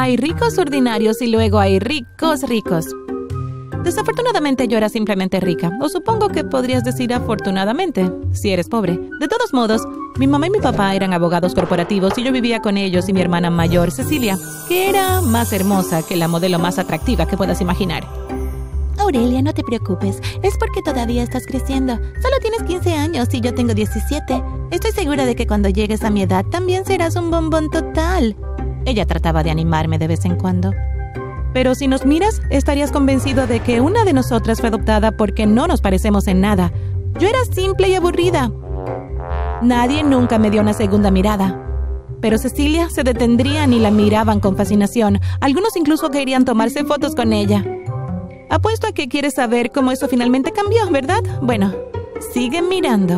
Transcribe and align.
Hay 0.00 0.16
ricos 0.16 0.56
ordinarios 0.58 1.20
y 1.22 1.26
luego 1.26 1.58
hay 1.58 1.80
ricos 1.80 2.42
ricos. 2.42 2.86
Desafortunadamente 3.82 4.68
yo 4.68 4.78
era 4.78 4.88
simplemente 4.88 5.40
rica, 5.40 5.72
o 5.82 5.88
supongo 5.88 6.28
que 6.28 6.44
podrías 6.44 6.84
decir 6.84 7.12
afortunadamente, 7.12 8.08
si 8.30 8.50
eres 8.50 8.68
pobre. 8.68 8.96
De 9.18 9.26
todos 9.26 9.52
modos, 9.52 9.82
mi 10.16 10.28
mamá 10.28 10.46
y 10.46 10.50
mi 10.50 10.60
papá 10.60 10.94
eran 10.94 11.12
abogados 11.12 11.52
corporativos 11.52 12.16
y 12.16 12.22
yo 12.22 12.30
vivía 12.30 12.60
con 12.60 12.76
ellos 12.76 13.08
y 13.08 13.12
mi 13.12 13.20
hermana 13.20 13.50
mayor, 13.50 13.90
Cecilia, 13.90 14.38
que 14.68 14.88
era 14.88 15.20
más 15.20 15.52
hermosa 15.52 16.06
que 16.06 16.14
la 16.14 16.28
modelo 16.28 16.60
más 16.60 16.78
atractiva 16.78 17.26
que 17.26 17.36
puedas 17.36 17.60
imaginar. 17.60 18.06
Aurelia, 18.98 19.42
no 19.42 19.52
te 19.52 19.64
preocupes, 19.64 20.20
es 20.44 20.56
porque 20.58 20.80
todavía 20.80 21.24
estás 21.24 21.44
creciendo. 21.44 21.96
Solo 22.22 22.36
tienes 22.40 22.62
15 22.62 22.94
años 22.94 23.28
y 23.32 23.40
yo 23.40 23.52
tengo 23.52 23.74
17. 23.74 24.44
Estoy 24.70 24.92
segura 24.92 25.26
de 25.26 25.34
que 25.34 25.48
cuando 25.48 25.68
llegues 25.68 26.04
a 26.04 26.10
mi 26.10 26.22
edad 26.22 26.44
también 26.46 26.84
serás 26.84 27.16
un 27.16 27.32
bombón 27.32 27.68
total. 27.68 28.36
Ella 28.88 29.04
trataba 29.04 29.42
de 29.42 29.50
animarme 29.50 29.98
de 29.98 30.08
vez 30.08 30.24
en 30.24 30.36
cuando. 30.36 30.72
Pero 31.52 31.74
si 31.74 31.88
nos 31.88 32.06
miras, 32.06 32.40
estarías 32.48 32.90
convencido 32.90 33.46
de 33.46 33.60
que 33.60 33.82
una 33.82 34.02
de 34.06 34.14
nosotras 34.14 34.60
fue 34.60 34.70
adoptada 34.70 35.12
porque 35.12 35.44
no 35.44 35.66
nos 35.66 35.82
parecemos 35.82 36.26
en 36.26 36.40
nada. 36.40 36.72
Yo 37.20 37.28
era 37.28 37.44
simple 37.52 37.90
y 37.90 37.96
aburrida. 37.96 38.50
Nadie 39.60 40.02
nunca 40.02 40.38
me 40.38 40.50
dio 40.50 40.62
una 40.62 40.72
segunda 40.72 41.10
mirada. 41.10 41.62
Pero 42.22 42.38
Cecilia 42.38 42.88
se 42.88 43.02
detendrían 43.02 43.74
y 43.74 43.78
la 43.78 43.90
miraban 43.90 44.40
con 44.40 44.56
fascinación. 44.56 45.20
Algunos 45.42 45.76
incluso 45.76 46.08
querían 46.08 46.46
tomarse 46.46 46.82
fotos 46.86 47.14
con 47.14 47.34
ella. 47.34 47.62
Apuesto 48.48 48.86
a 48.86 48.92
que 48.92 49.08
quieres 49.08 49.34
saber 49.34 49.70
cómo 49.70 49.92
eso 49.92 50.08
finalmente 50.08 50.52
cambió, 50.52 50.90
¿verdad? 50.90 51.20
Bueno, 51.42 51.74
sigue 52.32 52.62
mirando. 52.62 53.16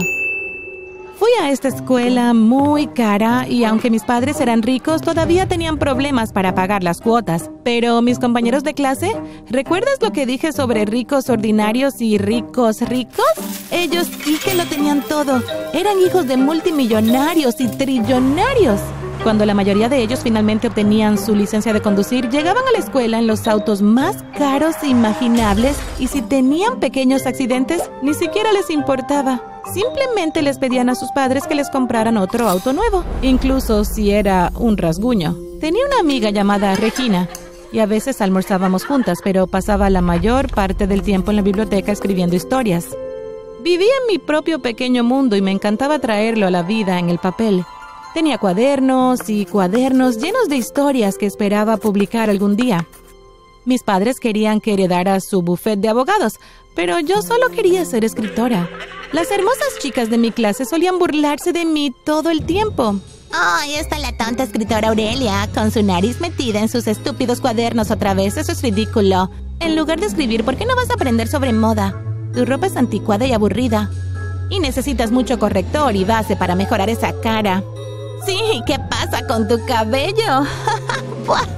Fui 1.21 1.29
a 1.39 1.51
esta 1.51 1.69
escuela 1.69 2.33
muy 2.33 2.87
cara 2.87 3.47
y 3.47 3.65
aunque 3.65 3.91
mis 3.91 4.05
padres 4.05 4.41
eran 4.41 4.63
ricos, 4.63 5.03
todavía 5.03 5.47
tenían 5.47 5.77
problemas 5.77 6.33
para 6.33 6.55
pagar 6.55 6.83
las 6.83 7.03
cuotas. 7.03 7.51
Pero 7.63 8.01
mis 8.01 8.19
compañeros 8.19 8.65
de 8.65 8.73
clase, 8.73 9.15
¿recuerdas 9.51 9.99
lo 10.01 10.13
que 10.13 10.25
dije 10.25 10.51
sobre 10.55 10.87
ricos 10.87 11.29
ordinarios 11.29 12.01
y 12.01 12.17
ricos 12.17 12.81
ricos? 12.81 13.27
Ellos 13.71 14.09
sí 14.25 14.39
que 14.43 14.55
lo 14.55 14.65
tenían 14.65 15.03
todo. 15.03 15.43
Eran 15.75 16.01
hijos 16.01 16.27
de 16.27 16.39
multimillonarios 16.39 17.61
y 17.61 17.69
trillonarios. 17.69 18.81
Cuando 19.23 19.45
la 19.45 19.53
mayoría 19.53 19.91
de 19.91 19.99
ellos 19.99 20.21
finalmente 20.23 20.69
obtenían 20.69 21.19
su 21.19 21.35
licencia 21.35 21.75
de 21.75 21.83
conducir, 21.83 22.31
llegaban 22.31 22.67
a 22.67 22.73
la 22.73 22.79
escuela 22.79 23.19
en 23.19 23.27
los 23.27 23.47
autos 23.47 23.83
más 23.83 24.25
caros 24.39 24.77
imaginables 24.83 25.77
y 25.99 26.07
si 26.07 26.23
tenían 26.23 26.81
pequeños 26.81 27.27
accidentes, 27.27 27.83
ni 28.03 28.15
siquiera 28.15 28.51
les 28.53 28.71
importaba. 28.71 29.43
Simplemente 29.75 30.41
les 30.41 30.59
pedían 30.59 30.89
a 30.89 30.95
sus 30.95 31.11
padres 31.13 31.47
que 31.47 31.55
les 31.55 31.69
compraran 31.69 32.17
otro 32.17 32.49
auto 32.49 32.73
nuevo, 32.73 33.05
incluso 33.21 33.85
si 33.85 34.11
era 34.11 34.53
un 34.57 34.79
rasguño. 34.79 35.37
Tenía 35.61 35.85
una 35.87 36.01
amiga 36.01 36.31
llamada 36.31 36.75
Regina, 36.77 37.29
y 37.73 37.81
a 37.81 37.87
veces 37.87 38.23
almorzábamos 38.23 38.87
juntas, 38.87 39.19
pero 39.23 39.47
pasaba 39.47 39.91
la 39.91 40.01
mayor 40.01 40.51
parte 40.51 40.87
del 40.87 41.03
tiempo 41.03 41.31
en 41.31 41.37
la 41.37 41.43
biblioteca 41.43 41.93
escribiendo 41.93 42.37
historias. 42.37 42.87
Vivía 43.63 43.93
en 44.01 44.13
mi 44.13 44.19
propio 44.19 44.61
pequeño 44.61 45.05
mundo 45.05 45.37
y 45.37 45.43
me 45.43 45.51
encantaba 45.51 45.99
traerlo 45.99 46.47
a 46.47 46.51
la 46.51 46.63
vida 46.63 46.99
en 46.99 47.11
el 47.11 47.19
papel. 47.19 47.65
Tenía 48.15 48.39
cuadernos 48.39 49.29
y 49.29 49.47
cuadernos 49.47 50.19
llenos 50.19 50.49
de 50.49 50.57
historias 50.57 51.17
que 51.17 51.27
esperaba 51.27 51.77
publicar 51.77 52.29
algún 52.29 52.57
día. 52.57 52.89
Mis 53.65 53.85
padres 53.85 54.19
querían 54.19 54.61
que 54.61 54.73
heredara 54.73 55.21
su 55.21 55.43
buffet 55.43 55.79
de 55.79 55.89
abogados, 55.89 56.41
pero 56.75 56.99
yo 56.99 57.23
solo 57.23 57.51
quería 57.51 57.85
ser 57.85 58.05
escritora. 58.05 58.69
Las 59.13 59.31
hermosas 59.31 59.79
chicas 59.81 60.11
de 60.11 60.19
mi 60.19 60.33
clase 60.33 60.65
solían 60.65 60.99
burlarse 60.99 61.53
de 61.53 61.65
mí 61.65 61.95
todo 62.05 62.31
el 62.31 62.45
tiempo. 62.45 62.97
¡Ay, 63.33 63.77
está 63.77 63.99
la 64.01 64.17
tonta 64.17 64.43
escritora 64.43 64.89
Aurelia, 64.89 65.49
con 65.55 65.71
su 65.71 65.83
nariz 65.83 66.21
metida 66.21 66.59
en 66.59 66.69
sus 66.69 66.89
estúpidos 66.89 67.41
cuadernos 67.41 67.93
otra 67.93 68.13
vez! 68.15 68.37
Eso 68.37 68.51
es 68.51 68.63
ridículo. 68.63 69.31
En 69.61 69.77
lugar 69.77 70.01
de 70.01 70.07
escribir, 70.07 70.45
¿por 70.45 70.57
qué 70.57 70.67
no 70.67 70.75
vas 70.75 70.91
a 70.91 70.95
aprender 70.95 71.29
sobre 71.29 71.53
moda? 71.53 72.03
Tu 72.35 72.45
ropa 72.45 72.67
es 72.67 72.77
anticuada 72.77 73.27
y 73.27 73.33
aburrida. 73.33 73.89
Y 74.49 74.59
necesitas 74.59 75.13
mucho 75.13 75.39
corrector 75.39 75.95
y 75.95 76.05
base 76.05 76.35
para 76.35 76.57
mejorar 76.57 76.91
esa 76.91 77.13
cara. 77.21 77.63
Sí, 78.27 78.63
¿qué 78.67 78.79
pasa 78.79 79.27
con 79.27 79.49
tu 79.49 79.65
cabello? 79.67 80.43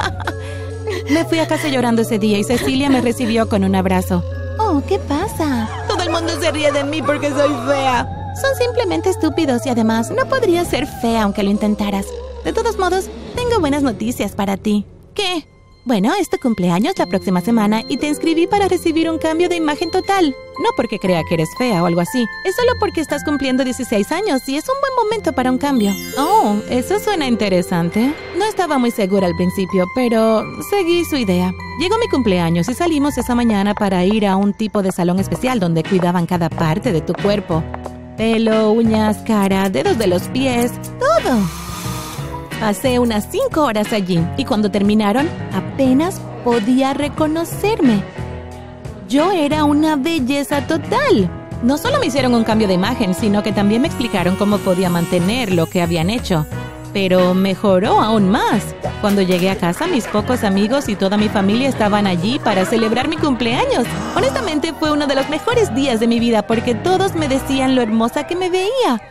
me 1.11 1.25
fui 1.25 1.39
a 1.39 1.49
casa 1.49 1.69
llorando 1.69 2.03
ese 2.03 2.19
día 2.19 2.39
y 2.39 2.45
Cecilia 2.45 2.89
me 2.89 3.01
recibió 3.01 3.49
con 3.49 3.65
un 3.65 3.75
abrazo. 3.75 4.25
Oh, 4.59 4.83
¿qué 4.87 4.99
pasa? 4.99 5.69
Todo 5.89 6.03
el 6.03 6.11
mundo 6.11 6.33
se 6.41 6.51
ríe 6.51 6.71
de 6.71 6.85
mí 6.85 7.03
porque 7.03 7.31
soy 7.31 7.51
fea. 7.67 8.35
Son 8.41 8.55
simplemente 8.57 9.11
estúpidos 9.11 9.67
y 9.67 9.71
además 9.71 10.11
no 10.11 10.27
podrías 10.27 10.69
ser 10.69 10.87
fea 10.87 11.25
aunque 11.25 11.43
lo 11.43 11.51
intentaras. 11.51 12.07
De 12.45 12.53
todos 12.53 12.79
modos, 12.79 13.09
tengo 13.35 13.61
buenas 13.61 13.83
noticias 13.83 14.33
para 14.33 14.57
ti. 14.57 14.87
¿Qué? 15.15 15.47
Bueno, 15.85 16.13
es 16.17 16.31
tu 16.31 16.39
cumpleaños 16.39 16.97
la 16.97 17.07
próxima 17.07 17.41
semana 17.41 17.83
y 17.89 17.97
te 17.97 18.07
inscribí 18.07 18.47
para 18.47 18.69
recibir 18.69 19.11
un 19.11 19.19
cambio 19.19 19.49
de 19.49 19.57
imagen 19.57 19.91
total. 19.91 20.27
No 20.63 20.71
porque 20.77 21.01
crea 21.01 21.23
que 21.29 21.35
eres 21.35 21.49
fea 21.59 21.83
o 21.83 21.87
algo 21.87 22.01
así, 22.01 22.25
es 22.45 22.55
solo 22.55 22.71
porque 22.79 23.01
estás 23.01 23.25
cumpliendo 23.25 23.65
16 23.65 24.13
años 24.13 24.49
y 24.49 24.57
es 24.57 24.65
un 24.69 24.77
buen 24.81 25.05
momento 25.05 25.33
para 25.33 25.51
un 25.51 25.59
cambio. 25.59 25.93
Oh, 26.17 26.57
eso 26.71 27.01
suena 27.01 27.27
interesante. 27.27 28.15
No 28.39 28.45
estaba 28.45 28.79
muy 28.79 28.93
segura 28.93 29.27
al 29.27 29.35
principio, 29.35 29.89
pero 29.97 30.45
seguí 30.71 31.05
su 31.05 31.17
idea. 31.17 31.53
Llegó 31.81 31.99
mi 31.99 32.07
cumpleaños 32.07 32.69
y 32.69 32.75
salimos 32.75 33.19
esa 33.19 33.35
mañana 33.35 33.75
para 33.75 34.05
ir 34.05 34.25
a 34.25 34.37
un 34.37 34.53
tipo 34.53 34.83
de 34.83 34.93
salón 34.93 35.19
especial 35.19 35.59
donde 35.59 35.83
cuidaban 35.83 36.27
cada 36.27 36.49
parte 36.49 36.93
de 36.93 37.01
tu 37.01 37.13
cuerpo. 37.13 37.65
Pelo, 38.17 38.71
uñas, 38.71 39.17
cara, 39.27 39.69
dedos 39.69 39.99
de 39.99 40.07
los 40.07 40.23
pies, 40.29 40.71
todo. 41.01 41.62
Pasé 42.63 43.01
unas 43.01 43.27
cinco 43.29 43.65
horas 43.65 43.93
allí 43.93 44.25
y 44.37 44.45
cuando 44.45 44.71
terminaron 44.71 45.29
apenas 45.53 46.21
podía 46.45 46.95
reconocerme. 46.95 48.05
Yo 49.09 49.33
era 49.33 49.65
una 49.65 49.97
belleza 49.97 50.65
total. 50.69 51.29
No 51.65 51.77
solo 51.77 51.99
me 51.99 52.07
hicieron 52.07 52.37
un 52.37 52.45
cambio 52.45 52.69
de 52.69 52.75
imagen, 52.75 53.15
sino 53.15 53.43
que 53.43 53.51
también 53.51 53.83
me 53.83 53.89
explicaron 53.89 54.37
cómo 54.37 54.59
podía 54.59 54.91
mantener 54.91 55.53
lo 55.53 55.67
que 55.67 55.83
habían 55.83 56.09
hecho. 56.09 56.47
Pero 56.93 57.35
mejoró 57.35 58.01
aún 58.01 58.31
más. 58.31 58.63
Cuando 59.01 59.23
llegué 59.23 59.51
a 59.51 59.59
casa, 59.59 59.89
mis 59.89 60.07
pocos 60.07 60.45
amigos 60.45 60.89
y 60.89 60.95
toda 60.95 61.17
mi 61.17 61.29
familia 61.29 61.69
estaban 61.69 62.07
allí 62.07 62.39
para 62.39 62.65
celebrar 62.65 63.09
mi 63.09 63.17
cumpleaños. 63.17 63.89
Honestamente, 64.15 64.73
fue 64.73 64.93
uno 64.93 65.09
de 65.09 65.17
los 65.17 65.29
mejores 65.29 65.75
días 65.75 65.99
de 65.99 66.07
mi 66.07 66.21
vida 66.21 66.47
porque 66.47 66.77
todos 66.77 67.17
me 67.17 67.27
decían 67.27 67.75
lo 67.75 67.83
hermosa 67.83 68.29
que 68.29 68.37
me 68.37 68.51
veía. 68.51 69.03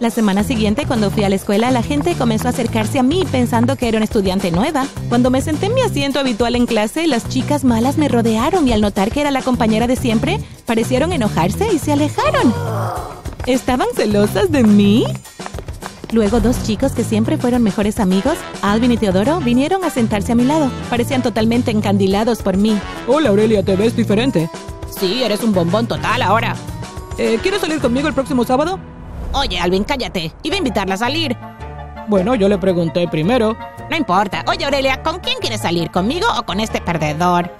La 0.00 0.10
semana 0.10 0.42
siguiente, 0.42 0.86
cuando 0.86 1.10
fui 1.10 1.22
a 1.22 1.28
la 1.28 1.36
escuela, 1.36 1.70
la 1.70 1.82
gente 1.82 2.16
comenzó 2.16 2.48
a 2.48 2.50
acercarse 2.50 2.98
a 2.98 3.04
mí 3.04 3.24
pensando 3.30 3.76
que 3.76 3.86
era 3.86 3.98
una 3.98 4.04
estudiante 4.04 4.50
nueva. 4.50 4.86
Cuando 5.08 5.30
me 5.30 5.40
senté 5.40 5.66
en 5.66 5.74
mi 5.74 5.82
asiento 5.82 6.18
habitual 6.18 6.56
en 6.56 6.66
clase, 6.66 7.06
las 7.06 7.28
chicas 7.28 7.62
malas 7.62 7.96
me 7.96 8.08
rodearon 8.08 8.66
y 8.66 8.72
al 8.72 8.80
notar 8.80 9.12
que 9.12 9.20
era 9.20 9.30
la 9.30 9.42
compañera 9.42 9.86
de 9.86 9.94
siempre, 9.94 10.40
parecieron 10.66 11.12
enojarse 11.12 11.72
y 11.72 11.78
se 11.78 11.92
alejaron. 11.92 12.52
¿Estaban 13.46 13.86
celosas 13.94 14.50
de 14.50 14.64
mí? 14.64 15.06
Luego 16.10 16.40
dos 16.40 16.64
chicos 16.64 16.92
que 16.92 17.04
siempre 17.04 17.38
fueron 17.38 17.62
mejores 17.62 18.00
amigos, 18.00 18.34
Alvin 18.62 18.92
y 18.92 18.96
Teodoro, 18.96 19.38
vinieron 19.40 19.84
a 19.84 19.90
sentarse 19.90 20.32
a 20.32 20.34
mi 20.34 20.44
lado. 20.44 20.72
Parecían 20.90 21.22
totalmente 21.22 21.70
encandilados 21.70 22.42
por 22.42 22.56
mí. 22.56 22.76
Hola 23.06 23.28
Aurelia, 23.28 23.62
te 23.62 23.76
ves 23.76 23.94
diferente. 23.94 24.50
Sí, 24.98 25.22
eres 25.22 25.42
un 25.44 25.52
bombón 25.52 25.86
total 25.86 26.22
ahora. 26.22 26.56
Eh, 27.16 27.38
¿Quieres 27.42 27.60
salir 27.60 27.80
conmigo 27.80 28.08
el 28.08 28.14
próximo 28.14 28.44
sábado? 28.44 28.80
Oye, 29.34 29.58
Alvin, 29.58 29.84
cállate. 29.84 30.32
Iba 30.42 30.54
a 30.54 30.58
invitarla 30.58 30.94
a 30.94 30.98
salir. 30.98 31.36
Bueno, 32.08 32.34
yo 32.34 32.48
le 32.48 32.56
pregunté 32.56 33.08
primero. 33.08 33.56
No 33.90 33.96
importa. 33.96 34.44
Oye, 34.46 34.64
Aurelia, 34.64 35.02
¿con 35.02 35.18
quién 35.18 35.38
quieres 35.40 35.62
salir? 35.62 35.90
¿Conmigo 35.90 36.26
o 36.38 36.44
con 36.44 36.60
este 36.60 36.80
perdedor? 36.80 37.50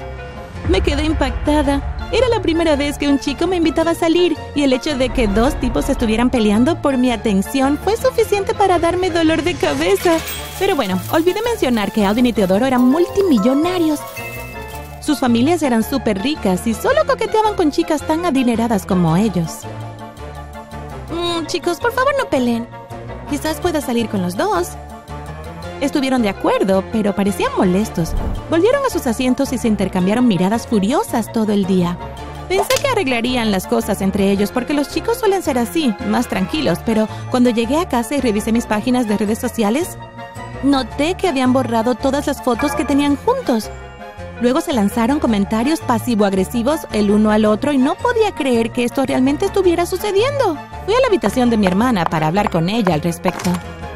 Me 0.68 0.80
quedé 0.80 1.04
impactada. 1.04 1.90
Era 2.12 2.28
la 2.28 2.40
primera 2.40 2.76
vez 2.76 2.96
que 2.96 3.08
un 3.08 3.18
chico 3.18 3.48
me 3.48 3.56
invitaba 3.56 3.90
a 3.90 3.94
salir 3.94 4.36
y 4.54 4.62
el 4.62 4.72
hecho 4.72 4.96
de 4.96 5.08
que 5.08 5.26
dos 5.26 5.58
tipos 5.58 5.88
estuvieran 5.88 6.30
peleando 6.30 6.80
por 6.80 6.96
mi 6.96 7.10
atención 7.10 7.76
fue 7.82 7.96
suficiente 7.96 8.54
para 8.54 8.78
darme 8.78 9.10
dolor 9.10 9.42
de 9.42 9.54
cabeza. 9.54 10.18
Pero 10.58 10.76
bueno, 10.76 11.00
olvidé 11.10 11.40
mencionar 11.42 11.90
que 11.90 12.04
Alvin 12.04 12.26
y 12.26 12.32
Teodoro 12.32 12.66
eran 12.66 12.82
multimillonarios. 12.82 13.98
Sus 15.00 15.18
familias 15.18 15.62
eran 15.62 15.82
súper 15.82 16.22
ricas 16.22 16.66
y 16.66 16.74
solo 16.74 17.04
coqueteaban 17.06 17.56
con 17.56 17.72
chicas 17.72 18.06
tan 18.06 18.24
adineradas 18.24 18.86
como 18.86 19.16
ellos. 19.16 19.66
Chicos, 21.46 21.78
por 21.78 21.92
favor 21.92 22.14
no 22.18 22.28
peleen. 22.28 22.66
Quizás 23.28 23.60
pueda 23.60 23.80
salir 23.80 24.08
con 24.08 24.22
los 24.22 24.36
dos. 24.36 24.70
Estuvieron 25.80 26.22
de 26.22 26.30
acuerdo, 26.30 26.84
pero 26.92 27.14
parecían 27.14 27.52
molestos. 27.56 28.12
Volvieron 28.50 28.84
a 28.84 28.90
sus 28.90 29.06
asientos 29.06 29.52
y 29.52 29.58
se 29.58 29.68
intercambiaron 29.68 30.26
miradas 30.26 30.66
furiosas 30.66 31.30
todo 31.32 31.52
el 31.52 31.66
día. 31.66 31.98
Pensé 32.48 32.74
que 32.80 32.88
arreglarían 32.88 33.50
las 33.50 33.66
cosas 33.66 34.00
entre 34.00 34.30
ellos 34.30 34.52
porque 34.52 34.74
los 34.74 34.88
chicos 34.88 35.18
suelen 35.18 35.42
ser 35.42 35.58
así, 35.58 35.94
más 36.06 36.28
tranquilos, 36.28 36.78
pero 36.84 37.08
cuando 37.30 37.50
llegué 37.50 37.78
a 37.78 37.88
casa 37.88 38.14
y 38.14 38.20
revisé 38.20 38.52
mis 38.52 38.66
páginas 38.66 39.08
de 39.08 39.16
redes 39.16 39.38
sociales, 39.38 39.98
noté 40.62 41.14
que 41.14 41.28
habían 41.28 41.52
borrado 41.52 41.94
todas 41.94 42.26
las 42.26 42.42
fotos 42.42 42.72
que 42.72 42.84
tenían 42.84 43.16
juntos. 43.16 43.70
Luego 44.44 44.60
se 44.60 44.74
lanzaron 44.74 45.20
comentarios 45.20 45.80
pasivo-agresivos 45.80 46.80
el 46.92 47.10
uno 47.10 47.30
al 47.30 47.46
otro 47.46 47.72
y 47.72 47.78
no 47.78 47.94
podía 47.94 48.34
creer 48.34 48.72
que 48.72 48.84
esto 48.84 49.06
realmente 49.06 49.46
estuviera 49.46 49.86
sucediendo. 49.86 50.58
Fui 50.84 50.92
a 50.92 51.00
la 51.00 51.06
habitación 51.06 51.48
de 51.48 51.56
mi 51.56 51.66
hermana 51.66 52.04
para 52.04 52.26
hablar 52.26 52.50
con 52.50 52.68
ella 52.68 52.92
al 52.92 53.00
respecto. 53.00 53.48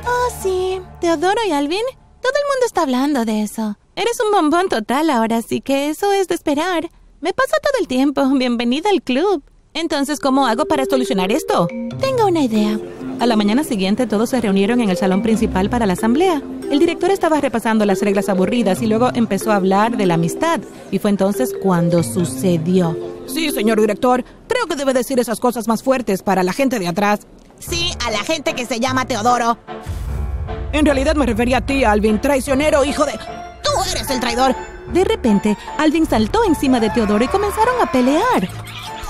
Oh, 0.06 0.32
sí. 0.42 0.80
Teodoro 1.02 1.38
y 1.46 1.52
Alvin 1.52 1.84
Todo 2.22 2.32
el 2.32 2.48
mundo 2.50 2.64
está 2.64 2.80
hablando 2.80 3.26
de 3.26 3.42
eso. 3.42 3.76
Eres 3.94 4.18
un 4.24 4.30
bombón 4.30 4.70
total 4.70 5.10
ahora, 5.10 5.36
así 5.36 5.60
que 5.60 5.90
eso 5.90 6.12
es 6.12 6.28
de 6.28 6.36
esperar. 6.36 6.88
Me 7.20 7.34
pasa 7.34 7.58
todo 7.62 7.78
el 7.78 7.86
tiempo. 7.86 8.26
Bienvenida 8.30 8.88
al 8.88 9.02
club. 9.02 9.44
Entonces, 9.74 10.18
¿cómo 10.18 10.46
hago 10.46 10.64
para 10.64 10.86
solucionar 10.86 11.30
esto? 11.30 11.68
Tengo 12.00 12.26
una 12.26 12.40
idea. 12.40 12.80
A 13.20 13.26
la 13.26 13.34
mañana 13.34 13.64
siguiente 13.64 14.06
todos 14.06 14.30
se 14.30 14.40
reunieron 14.40 14.80
en 14.80 14.90
el 14.90 14.96
salón 14.96 15.22
principal 15.22 15.68
para 15.68 15.86
la 15.86 15.94
asamblea. 15.94 16.40
El 16.70 16.78
director 16.78 17.10
estaba 17.10 17.40
repasando 17.40 17.84
las 17.84 18.00
reglas 18.00 18.28
aburridas 18.28 18.80
y 18.80 18.86
luego 18.86 19.10
empezó 19.12 19.50
a 19.50 19.56
hablar 19.56 19.96
de 19.96 20.06
la 20.06 20.14
amistad. 20.14 20.60
Y 20.92 21.00
fue 21.00 21.10
entonces 21.10 21.52
cuando 21.60 22.04
sucedió. 22.04 22.96
Sí, 23.26 23.50
señor 23.50 23.80
director. 23.80 24.24
Creo 24.46 24.66
que 24.66 24.76
debe 24.76 24.92
decir 24.92 25.18
esas 25.18 25.40
cosas 25.40 25.66
más 25.66 25.82
fuertes 25.82 26.22
para 26.22 26.44
la 26.44 26.52
gente 26.52 26.78
de 26.78 26.86
atrás. 26.86 27.20
Sí, 27.58 27.90
a 28.06 28.12
la 28.12 28.20
gente 28.20 28.54
que 28.54 28.66
se 28.66 28.78
llama 28.78 29.04
Teodoro. 29.04 29.58
En 30.72 30.84
realidad 30.84 31.16
me 31.16 31.26
refería 31.26 31.58
a 31.58 31.66
ti, 31.66 31.82
Alvin, 31.82 32.20
traicionero, 32.20 32.84
hijo 32.84 33.04
de... 33.04 33.12
Tú 33.12 33.70
eres 33.90 34.08
el 34.10 34.20
traidor. 34.20 34.54
De 34.92 35.02
repente, 35.02 35.56
Alvin 35.76 36.06
saltó 36.06 36.44
encima 36.44 36.78
de 36.78 36.90
Teodoro 36.90 37.24
y 37.24 37.28
comenzaron 37.28 37.74
a 37.82 37.90
pelear. 37.90 38.48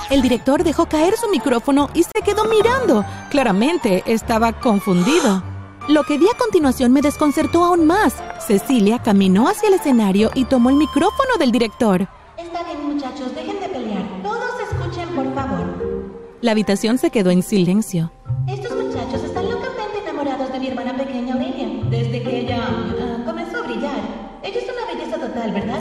El 0.09 0.23
director 0.23 0.63
dejó 0.63 0.87
caer 0.87 1.15
su 1.17 1.29
micrófono 1.29 1.89
y 1.93 2.01
se 2.01 2.21
quedó 2.25 2.45
mirando. 2.45 3.05
Claramente 3.29 4.03
estaba 4.07 4.53
confundido. 4.53 5.43
Lo 5.87 6.03
que 6.03 6.17
vi 6.17 6.25
a 6.27 6.37
continuación 6.37 6.91
me 6.91 7.01
desconcertó 7.01 7.63
aún 7.63 7.85
más. 7.85 8.15
Cecilia 8.39 8.99
caminó 8.99 9.47
hacia 9.47 9.67
el 9.67 9.75
escenario 9.75 10.31
y 10.33 10.45
tomó 10.45 10.71
el 10.71 10.77
micrófono 10.77 11.37
del 11.37 11.51
director. 11.51 12.07
Está 12.37 12.63
bien, 12.63 12.95
muchachos, 12.95 13.35
dejen 13.35 13.59
de 13.59 13.69
pelear. 13.69 14.03
Todos 14.23 14.49
escuchen, 14.71 15.09
por 15.09 15.31
favor. 15.35 16.09
La 16.41 16.51
habitación 16.51 16.97
se 16.97 17.11
quedó 17.11 17.29
en 17.29 17.43
silencio. 17.43 18.11
Estos 18.47 18.71
muchachos 18.71 19.23
están 19.23 19.47
locamente 19.47 19.99
enamorados 20.01 20.51
de 20.51 20.59
mi 20.59 20.67
hermana 20.69 20.97
pequeña 20.97 21.35
Aurelia, 21.35 21.69
desde 21.91 22.23
que 22.23 22.39
ella 22.39 22.63
ah, 22.67 23.23
comenzó 23.25 23.57
a 23.57 23.67
brillar. 23.67 23.99
Ella 24.41 24.59
es 24.59 24.63
una 24.63 24.91
belleza 24.91 25.17
total, 25.19 25.51
¿verdad? 25.51 25.79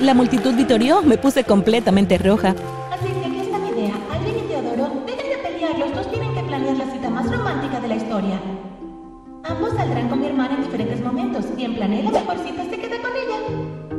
La 0.00 0.14
multitud 0.14 0.54
vitorió, 0.54 1.02
me 1.02 1.18
puse 1.18 1.44
completamente 1.44 2.16
roja. 2.16 2.54
Planee 11.76 12.02
la 12.02 12.10
mejor 12.10 12.36
cita 12.38 12.64
se 12.64 12.78
queda 12.78 12.96
con 13.02 13.10
ella. 13.12 13.38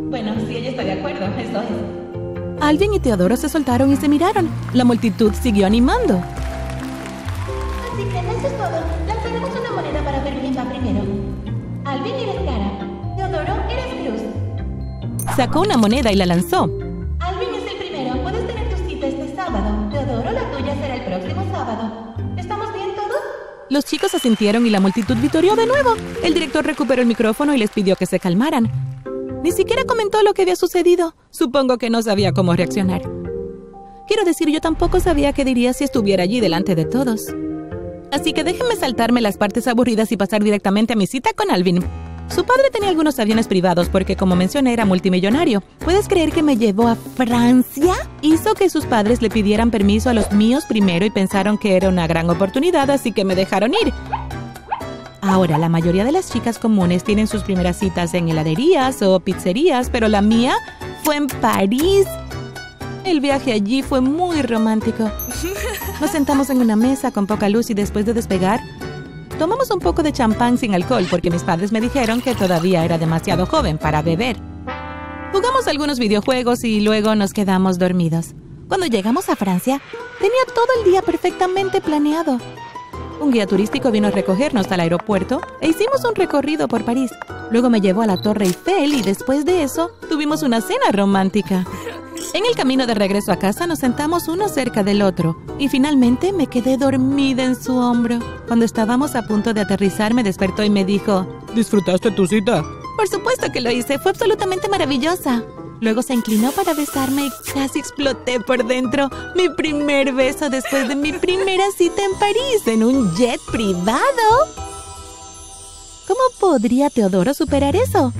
Bueno, 0.10 0.34
si 0.48 0.58
ella 0.58 0.70
está 0.72 0.84
de 0.84 0.94
acuerdo, 0.94 1.26
eso 1.38 1.62
es. 1.62 2.62
Alvin 2.62 2.94
y 2.94 3.00
Teodoro 3.00 3.38
se 3.38 3.50
soltaron 3.50 3.92
y 3.94 3.96
se 3.96 4.10
miraron. 4.10 4.50
La 4.74 4.84
multitud 4.84 5.32
siguió 5.34 5.68
animando. 5.68 6.16
Así 7.94 8.04
que 8.04 8.20
eso 8.20 8.48
es 8.48 8.58
todo. 8.58 8.82
Lanzaremos 9.08 9.52
una 9.52 9.72
moneda 9.82 10.04
para 10.04 10.24
ver 10.24 10.40
quién 10.40 10.58
va 10.58 10.66
primero. 10.66 11.02
Alvin 11.86 12.16
eres 12.16 12.36
cara. 12.46 12.72
Teodoro 13.16 13.54
eres 13.70 13.86
Cruz. 14.02 15.36
Sacó 15.36 15.62
una 15.62 15.78
moneda 15.78 16.12
y 16.12 16.16
la 16.16 16.26
lanzó. 16.26 16.68
Los 23.78 23.86
chicos 23.86 24.16
asintieron 24.16 24.66
y 24.66 24.72
la 24.72 24.80
multitud 24.80 25.16
vitorió 25.18 25.56
de 25.56 25.68
nuevo. 25.68 25.94
El 26.24 26.34
director 26.34 26.66
recuperó 26.66 27.04
el 27.04 27.08
micrófono 27.08 27.54
y 27.54 27.60
les 27.60 27.70
pidió 27.70 27.96
que 27.96 28.08
se 28.08 28.20
calmaran. 28.20 28.72
Ni 29.44 29.52
siquiera 29.52 29.84
comentó 29.84 30.24
lo 30.24 30.34
que 30.34 30.42
había 30.42 30.56
sucedido. 30.56 31.14
Supongo 31.30 31.78
que 31.78 31.92
no 31.92 32.02
sabía 32.02 32.32
cómo 32.32 32.56
reaccionar. 32.56 33.04
Quiero 34.08 34.24
decir, 34.26 34.50
yo 34.50 34.62
tampoco 34.62 35.00
sabía 35.00 35.32
qué 35.32 35.46
diría 35.46 35.74
si 35.74 35.84
estuviera 35.84 36.24
allí 36.24 36.40
delante 36.40 36.74
de 36.74 36.86
todos. 36.86 37.28
Así 38.12 38.34
que 38.34 38.44
déjenme 38.44 38.76
saltarme 38.78 39.22
las 39.22 39.38
partes 39.38 39.68
aburridas 39.68 40.12
y 40.12 40.18
pasar 40.18 40.44
directamente 40.44 40.94
a 40.94 40.96
mi 40.96 41.06
cita 41.06 41.34
con 41.34 41.52
Alvin. 41.52 41.84
Su 42.30 42.44
padre 42.44 42.70
tenía 42.72 42.90
algunos 42.90 43.20
aviones 43.20 43.48
privados 43.48 43.90
porque, 43.90 44.16
como 44.16 44.36
mencioné, 44.36 44.74
era 44.74 44.86
multimillonario. 44.86 45.64
¿Puedes 45.80 46.08
creer 46.08 46.32
que 46.32 46.44
me 46.44 46.58
llevó 46.58 46.88
a 46.88 46.96
Francia? 46.96 47.96
Hizo 48.22 48.54
que 48.54 48.70
sus 48.70 48.86
padres 48.86 49.22
le 49.22 49.30
pidieran 49.30 49.72
permiso 49.72 50.10
a 50.10 50.14
los 50.14 50.32
míos 50.32 50.66
primero 50.68 51.06
y 51.06 51.10
pensaron 51.10 51.58
que 51.58 51.76
era 51.76 51.90
una 51.90 52.06
gran 52.08 52.30
oportunidad, 52.30 52.90
así 52.90 53.12
que 53.12 53.24
me 53.24 53.36
dejaron 53.36 53.74
ir. 53.74 53.94
Ahora, 55.22 55.58
la 55.58 55.68
mayoría 55.68 56.06
de 56.06 56.12
las 56.12 56.32
chicas 56.32 56.60
comunes 56.60 57.04
tienen 57.04 57.28
sus 57.28 57.44
primeras 57.44 57.78
citas 57.78 58.14
en 58.14 58.30
heladerías 58.30 59.02
o 59.02 59.20
pizzerías, 59.20 59.90
pero 59.90 60.08
la 60.08 60.22
mía 60.22 60.56
fue 61.04 61.16
en 61.16 61.28
París. 61.28 62.06
El 63.04 63.20
viaje 63.20 63.54
allí 63.54 63.82
fue 63.84 64.02
muy 64.02 64.42
romántico. 64.42 65.10
Nos 66.02 66.12
sentamos 66.12 66.50
en 66.50 66.60
una 66.62 66.76
mesa 66.76 67.12
con 67.12 67.26
poca 67.26 67.50
luz 67.50 67.70
y 67.70 67.74
después 67.74 68.06
de 68.06 68.14
despegar, 68.14 68.62
tomamos 69.38 69.70
un 69.72 69.80
poco 69.80 70.04
de 70.04 70.12
champán 70.12 70.58
sin 70.58 70.74
alcohol 70.74 71.06
porque 71.10 71.30
mis 71.30 71.44
padres 71.44 71.72
me 71.72 71.82
dijeron 71.82 72.22
que 72.22 72.36
todavía 72.36 72.84
era 72.84 72.98
demasiado 72.98 73.46
joven 73.46 73.78
para 73.78 74.02
beber. 74.02 74.38
Jugamos 75.32 75.68
algunos 75.68 76.00
videojuegos 76.00 76.64
y 76.64 76.82
luego 76.82 77.16
nos 77.16 77.34
quedamos 77.34 77.78
dormidos. 77.78 78.34
Cuando 78.68 78.88
llegamos 78.88 79.30
a 79.30 79.36
Francia, 79.36 79.82
tenía 80.20 80.46
todo 80.54 80.68
el 80.80 80.92
día 80.92 81.02
perfectamente 81.02 81.82
planeado. 81.82 82.40
Un 83.20 83.32
guía 83.32 83.48
turístico 83.48 83.92
vino 83.92 84.08
a 84.08 84.12
recogernos 84.12 84.72
al 84.72 84.80
aeropuerto 84.80 85.42
e 85.62 85.70
hicimos 85.70 86.04
un 86.04 86.16
recorrido 86.16 86.68
por 86.68 86.84
París. 86.84 87.12
Luego 87.52 87.70
me 87.70 87.82
llevó 87.82 88.02
a 88.02 88.08
la 88.08 88.18
Torre 88.18 88.46
Eiffel 88.46 88.94
y 88.94 89.02
después 89.02 89.46
de 89.46 89.64
eso 89.64 89.92
tuvimos 90.10 90.44
una 90.44 90.62
cena 90.62 90.92
romántica. 90.92 91.66
En 92.34 92.46
el 92.46 92.56
camino 92.56 92.86
de 92.86 92.94
regreso 92.94 93.32
a 93.32 93.38
casa 93.40 93.66
nos 93.68 93.80
sentamos 93.80 94.28
uno 94.28 94.48
cerca 94.48 94.84
del 94.84 95.02
otro 95.02 95.38
y 95.58 95.70
finalmente 95.70 96.34
me 96.34 96.48
quedé 96.48 96.78
dormida 96.78 97.44
en 97.44 97.56
su 97.62 97.76
hombro. 97.76 98.20
Cuando 98.48 98.66
estábamos 98.66 99.16
a 99.16 99.24
punto 99.24 99.54
de 99.54 99.62
aterrizar 99.62 100.14
me 100.14 100.24
despertó 100.24 100.64
y 100.64 100.70
me 100.70 100.86
dijo, 100.86 101.26
¿Disfrutaste 101.56 102.12
tu 102.12 102.28
cita? 102.28 102.64
por 102.96 103.08
supuesto 103.08 103.52
que 103.52 103.62
lo 103.62 103.70
hice, 103.72 104.00
fue 104.00 104.12
absolutamente 104.12 104.70
maravillosa. 104.70 105.44
Luego 105.82 106.02
se 106.02 106.16
inclinó 106.16 106.52
para 106.52 106.74
besarme 106.74 107.28
y 107.28 107.32
casi 107.54 107.78
exploté 107.80 108.40
por 108.40 108.66
dentro. 108.66 109.10
Mi 109.36 109.50
primer 109.50 110.14
beso 110.14 110.50
después 110.50 110.88
de 110.88 110.96
mi 110.96 111.14
primera 111.14 111.66
cita 111.78 112.04
en 112.04 112.18
París, 112.20 112.66
en 112.66 112.84
un 112.84 113.16
jet 113.16 113.40
privado. 113.52 114.02
¿Cómo 116.08 116.20
podría 116.40 116.90
Teodoro 116.90 117.34
superar 117.36 117.76
eso? 117.76 118.12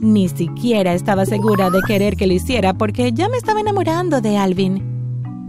Ni 0.00 0.28
siquiera 0.28 0.92
estaba 0.92 1.24
segura 1.24 1.70
de 1.70 1.80
querer 1.86 2.16
que 2.16 2.26
lo 2.26 2.34
hiciera 2.34 2.74
porque 2.74 3.12
ya 3.12 3.28
me 3.28 3.38
estaba 3.38 3.60
enamorando 3.60 4.20
de 4.20 4.36
Alvin. 4.36 4.82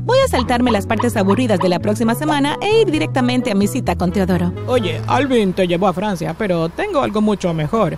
Voy 0.05 0.19
a 0.25 0.27
saltarme 0.29 0.71
las 0.71 0.87
partes 0.87 1.17
aburridas 1.17 1.59
de 1.59 1.67
la 1.67 1.79
próxima 1.79 2.15
semana 2.15 2.55
e 2.61 2.81
ir 2.81 2.89
directamente 2.89 3.51
a 3.51 3.55
mi 3.55 3.67
cita 3.67 3.97
con 3.97 4.13
Teodoro. 4.13 4.53
Oye, 4.67 5.01
Alvin 5.05 5.51
te 5.51 5.67
llevó 5.67 5.87
a 5.87 5.93
Francia, 5.93 6.33
pero 6.37 6.69
tengo 6.69 7.01
algo 7.01 7.21
mucho 7.21 7.53
mejor. 7.53 7.97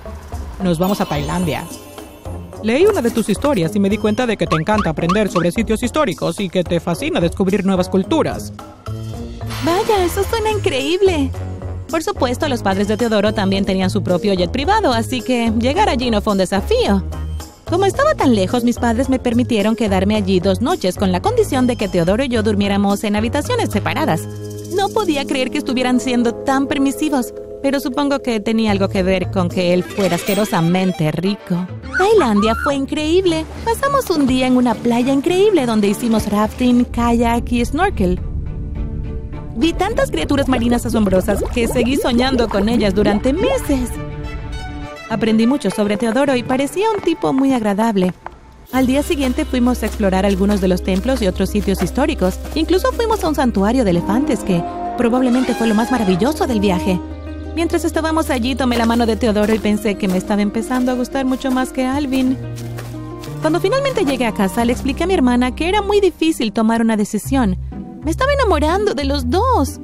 Nos 0.63 0.79
vamos 0.79 0.99
a 1.01 1.05
Tailandia. 1.05 1.65
Leí 2.63 2.85
una 2.85 3.03
de 3.03 3.11
tus 3.11 3.29
historias 3.29 3.75
y 3.75 3.79
me 3.79 3.89
di 3.89 3.99
cuenta 3.99 4.25
de 4.25 4.35
que 4.35 4.47
te 4.47 4.55
encanta 4.55 4.89
aprender 4.89 5.29
sobre 5.29 5.51
sitios 5.51 5.83
históricos 5.83 6.39
y 6.39 6.49
que 6.49 6.63
te 6.63 6.79
fascina 6.79 7.21
descubrir 7.21 7.63
nuevas 7.63 7.87
culturas. 7.87 8.53
Vaya, 9.63 10.03
eso 10.03 10.23
suena 10.23 10.51
increíble. 10.51 11.29
Por 11.89 12.03
supuesto, 12.03 12.47
los 12.47 12.61
padres 12.61 12.87
de 12.87 12.97
Teodoro 12.97 13.33
también 13.33 13.65
tenían 13.65 13.89
su 13.89 14.03
propio 14.03 14.33
jet 14.33 14.51
privado, 14.51 14.93
así 14.93 15.21
que 15.21 15.51
llegar 15.59 15.89
allí 15.89 16.11
no 16.11 16.21
fue 16.21 16.33
un 16.33 16.37
desafío. 16.37 17.03
Como 17.69 17.85
estaba 17.85 18.15
tan 18.15 18.35
lejos, 18.35 18.63
mis 18.63 18.77
padres 18.77 19.09
me 19.09 19.19
permitieron 19.19 19.75
quedarme 19.75 20.15
allí 20.15 20.39
dos 20.39 20.61
noches 20.61 20.95
con 20.95 21.11
la 21.11 21.21
condición 21.21 21.67
de 21.67 21.75
que 21.75 21.87
Teodoro 21.87 22.23
y 22.23 22.29
yo 22.29 22.43
durmiéramos 22.43 23.03
en 23.03 23.15
habitaciones 23.15 23.69
separadas. 23.69 24.27
No 24.75 24.89
podía 24.89 25.25
creer 25.25 25.49
que 25.49 25.57
estuvieran 25.57 25.99
siendo 25.99 26.33
tan 26.33 26.67
permisivos, 26.67 27.33
pero 27.61 27.79
supongo 27.79 28.19
que 28.19 28.39
tenía 28.39 28.71
algo 28.71 28.87
que 28.87 29.03
ver 29.03 29.31
con 29.31 29.49
que 29.49 29.73
él 29.73 29.83
fuera 29.83 30.15
asquerosamente 30.15 31.11
rico. 31.11 31.67
Tailandia 31.97 32.55
fue 32.63 32.75
increíble. 32.75 33.45
Pasamos 33.65 34.09
un 34.09 34.25
día 34.25 34.47
en 34.47 34.57
una 34.57 34.75
playa 34.75 35.11
increíble 35.11 35.65
donde 35.65 35.89
hicimos 35.89 36.27
rafting, 36.27 36.85
kayak 36.85 37.51
y 37.51 37.65
snorkel. 37.65 38.19
Vi 39.59 39.73
tantas 39.73 40.09
criaturas 40.09 40.47
marinas 40.47 40.85
asombrosas 40.85 41.43
que 41.53 41.67
seguí 41.67 41.97
soñando 41.97 42.47
con 42.47 42.69
ellas 42.69 42.95
durante 42.95 43.33
meses. 43.33 43.89
Aprendí 45.09 45.47
mucho 45.47 45.69
sobre 45.69 45.97
Teodoro 45.97 46.33
y 46.37 46.43
parecía 46.43 46.89
un 46.95 47.01
tipo 47.01 47.33
muy 47.33 47.51
agradable. 47.51 48.13
Al 48.71 48.87
día 48.87 49.03
siguiente 49.03 49.43
fuimos 49.43 49.83
a 49.83 49.87
explorar 49.87 50.25
algunos 50.25 50.61
de 50.61 50.69
los 50.69 50.81
templos 50.81 51.21
y 51.21 51.27
otros 51.27 51.49
sitios 51.49 51.83
históricos. 51.83 52.39
Incluso 52.55 52.93
fuimos 52.93 53.21
a 53.21 53.27
un 53.27 53.35
santuario 53.35 53.83
de 53.83 53.89
elefantes 53.89 54.45
que 54.45 54.63
probablemente 54.97 55.53
fue 55.53 55.67
lo 55.67 55.75
más 55.75 55.91
maravilloso 55.91 56.47
del 56.47 56.61
viaje. 56.61 56.97
Mientras 57.53 57.83
estábamos 57.83 58.29
allí 58.29 58.55
tomé 58.55 58.77
la 58.77 58.85
mano 58.85 59.05
de 59.05 59.17
Teodoro 59.17 59.53
y 59.53 59.59
pensé 59.59 59.95
que 59.95 60.07
me 60.07 60.19
estaba 60.19 60.41
empezando 60.41 60.93
a 60.93 60.95
gustar 60.95 61.25
mucho 61.25 61.51
más 61.51 61.73
que 61.73 61.85
Alvin. 61.85 62.37
Cuando 63.41 63.59
finalmente 63.59 64.05
llegué 64.05 64.25
a 64.25 64.33
casa 64.33 64.63
le 64.63 64.71
expliqué 64.71 65.03
a 65.03 65.07
mi 65.07 65.15
hermana 65.15 65.53
que 65.53 65.67
era 65.67 65.81
muy 65.81 65.99
difícil 65.99 66.53
tomar 66.53 66.81
una 66.81 66.95
decisión. 66.95 67.57
Me 68.03 68.11
estaba 68.11 68.31
enamorando 68.33 68.93
de 68.93 69.03
los 69.03 69.29
dos. 69.29 69.79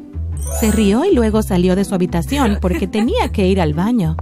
Se 0.60 0.72
rió 0.72 1.04
y 1.06 1.14
luego 1.14 1.42
salió 1.42 1.76
de 1.76 1.84
su 1.86 1.96
habitación 1.96 2.60
porque 2.62 2.88
tenía 2.88 3.30
que 3.30 3.48
ir 3.48 3.60
al 3.60 3.74
baño. 3.74 4.16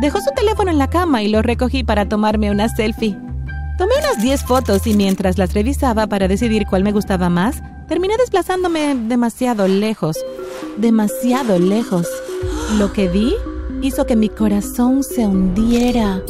Dejó 0.00 0.18
su 0.20 0.30
teléfono 0.34 0.70
en 0.70 0.78
la 0.78 0.90
cama 0.90 1.22
y 1.22 1.28
lo 1.28 1.42
recogí 1.42 1.84
para 1.84 2.08
tomarme 2.08 2.50
una 2.50 2.68
selfie. 2.68 3.16
Tomé 3.78 3.92
unas 3.98 4.22
10 4.22 4.44
fotos 4.44 4.86
y 4.86 4.94
mientras 4.94 5.38
las 5.38 5.54
revisaba 5.54 6.06
para 6.06 6.28
decidir 6.28 6.66
cuál 6.68 6.82
me 6.82 6.92
gustaba 6.92 7.28
más, 7.28 7.62
terminé 7.88 8.16
desplazándome 8.16 8.94
demasiado 8.94 9.68
lejos. 9.68 10.16
Demasiado 10.76 11.58
lejos. 11.58 12.08
Lo 12.78 12.92
que 12.92 13.08
vi 13.08 13.34
hizo 13.82 14.06
que 14.06 14.16
mi 14.16 14.28
corazón 14.28 15.04
se 15.04 15.26
hundiera. 15.26 16.22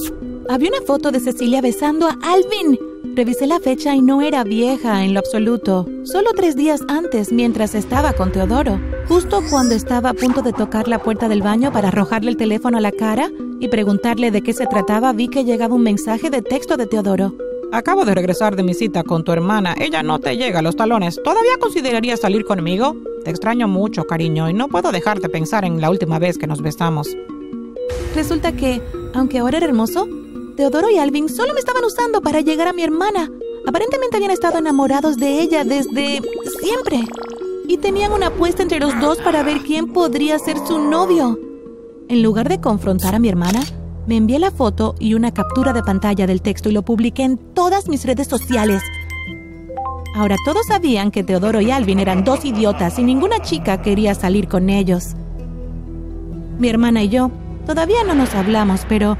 Había 0.48 0.68
una 0.70 0.86
foto 0.86 1.10
de 1.10 1.20
Cecilia 1.20 1.62
besando 1.62 2.06
a 2.06 2.18
Alvin. 2.22 2.78
Revisé 3.12 3.46
la 3.46 3.60
fecha 3.60 3.94
y 3.94 4.00
no 4.00 4.22
era 4.22 4.42
vieja 4.42 5.04
en 5.04 5.12
lo 5.12 5.20
absoluto. 5.20 5.86
Solo 6.04 6.30
tres 6.34 6.56
días 6.56 6.80
antes, 6.88 7.30
mientras 7.30 7.74
estaba 7.74 8.12
con 8.14 8.32
Teodoro. 8.32 8.80
Justo 9.06 9.40
cuando 9.50 9.74
estaba 9.74 10.10
a 10.10 10.14
punto 10.14 10.42
de 10.42 10.52
tocar 10.52 10.88
la 10.88 10.98
puerta 10.98 11.28
del 11.28 11.42
baño 11.42 11.70
para 11.70 11.88
arrojarle 11.88 12.30
el 12.30 12.36
teléfono 12.36 12.78
a 12.78 12.80
la 12.80 12.90
cara 12.90 13.30
y 13.60 13.68
preguntarle 13.68 14.30
de 14.30 14.42
qué 14.42 14.52
se 14.52 14.66
trataba, 14.66 15.12
vi 15.12 15.28
que 15.28 15.44
llegaba 15.44 15.74
un 15.74 15.82
mensaje 15.82 16.30
de 16.30 16.42
texto 16.42 16.76
de 16.76 16.86
Teodoro. 16.86 17.34
Acabo 17.72 18.04
de 18.04 18.14
regresar 18.14 18.56
de 18.56 18.62
mi 18.62 18.74
cita 18.74 19.04
con 19.04 19.22
tu 19.22 19.32
hermana. 19.32 19.74
Ella 19.78 20.02
no 20.02 20.18
te 20.18 20.36
llega 20.36 20.60
a 20.60 20.62
los 20.62 20.74
talones. 20.74 21.20
¿Todavía 21.22 21.58
considerarías 21.60 22.20
salir 22.20 22.44
conmigo? 22.44 22.96
Te 23.22 23.30
extraño 23.30 23.68
mucho, 23.68 24.04
cariño, 24.04 24.48
y 24.48 24.54
no 24.54 24.68
puedo 24.68 24.90
dejarte 24.92 25.28
pensar 25.28 25.64
en 25.64 25.80
la 25.80 25.90
última 25.90 26.18
vez 26.18 26.38
que 26.38 26.46
nos 26.46 26.62
besamos. 26.62 27.16
Resulta 28.14 28.52
que, 28.52 28.80
aunque 29.12 29.38
ahora 29.38 29.58
era 29.58 29.66
hermoso, 29.66 30.08
Teodoro 30.56 30.88
y 30.88 30.98
Alvin 30.98 31.28
solo 31.28 31.52
me 31.52 31.58
estaban 31.58 31.84
usando 31.84 32.20
para 32.20 32.40
llegar 32.40 32.68
a 32.68 32.72
mi 32.72 32.82
hermana. 32.82 33.28
Aparentemente 33.66 34.16
habían 34.16 34.30
estado 34.30 34.58
enamorados 34.58 35.16
de 35.16 35.40
ella 35.40 35.64
desde 35.64 36.20
siempre. 36.60 37.00
Y 37.66 37.78
tenían 37.78 38.12
una 38.12 38.28
apuesta 38.28 38.62
entre 38.62 38.78
los 38.78 38.98
dos 39.00 39.18
para 39.18 39.42
ver 39.42 39.62
quién 39.62 39.92
podría 39.92 40.38
ser 40.38 40.56
su 40.64 40.78
novio. 40.78 41.38
En 42.08 42.22
lugar 42.22 42.48
de 42.48 42.60
confrontar 42.60 43.16
a 43.16 43.18
mi 43.18 43.28
hermana, 43.28 43.62
me 44.06 44.16
envié 44.16 44.38
la 44.38 44.52
foto 44.52 44.94
y 45.00 45.14
una 45.14 45.34
captura 45.34 45.72
de 45.72 45.82
pantalla 45.82 46.26
del 46.26 46.42
texto 46.42 46.68
y 46.68 46.72
lo 46.72 46.82
publiqué 46.82 47.24
en 47.24 47.36
todas 47.36 47.88
mis 47.88 48.04
redes 48.04 48.28
sociales. 48.28 48.82
Ahora 50.14 50.36
todos 50.44 50.66
sabían 50.68 51.10
que 51.10 51.24
Teodoro 51.24 51.60
y 51.60 51.72
Alvin 51.72 51.98
eran 51.98 52.22
dos 52.22 52.44
idiotas 52.44 52.98
y 53.00 53.02
ninguna 53.02 53.40
chica 53.40 53.82
quería 53.82 54.14
salir 54.14 54.46
con 54.46 54.70
ellos. 54.70 55.14
Mi 56.58 56.68
hermana 56.68 57.02
y 57.02 57.08
yo 57.08 57.32
todavía 57.66 58.04
no 58.04 58.14
nos 58.14 58.34
hablamos, 58.36 58.82
pero 58.88 59.16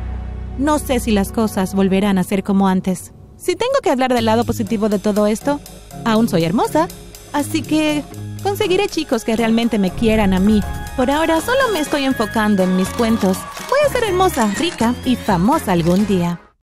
no 0.59 0.79
sé 0.79 1.01
si 1.01 1.11
las 1.11 1.33
cosas 1.33 1.75
volverán 1.75 2.19
a 2.19 2.25
ser 2.25 2.43
como 2.43 2.69
antes. 2.69 3.13
Si 3.37 3.57
tengo 3.57 3.75
que 3.83 3.91
hablar 3.91 4.15
del 4.15 4.25
lado 4.25 4.45
positivo 4.45 4.89
de 4.89 4.99
todo 4.99 5.27
esto, 5.27 5.61
aún 6.05 6.29
soy 6.29 6.45
hermosa, 6.45 6.89
así 7.33 7.63
que 7.63 8.03
conseguiré 8.43 8.89
chicos 8.89 9.25
que 9.25 9.37
realmente 9.37 9.79
me 9.79 9.91
quieran 9.91 10.33
a 10.33 10.39
mí. 10.39 10.61
Por 10.97 11.11
ahora 11.11 11.41
solo 11.41 11.61
me 11.73 11.81
estoy 11.81 12.05
enfocando 12.05 12.63
en 12.63 12.77
mis 12.77 12.89
cuentos. 12.91 13.39
Voy 13.69 13.81
a 13.87 13.93
ser 13.93 14.05
hermosa, 14.05 14.47
rica 14.59 14.95
y 15.05 15.17
famosa 15.17 15.73
algún 15.73 16.07
día. 16.07 16.44